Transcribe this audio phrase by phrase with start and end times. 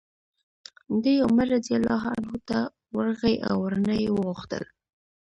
[1.03, 2.57] دی عمر رضي الله عنه ته
[2.95, 4.63] ورغی او ورنه ویې غوښتل